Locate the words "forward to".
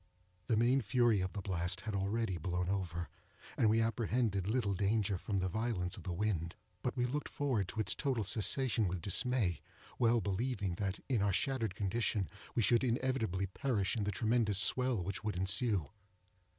7.29-7.79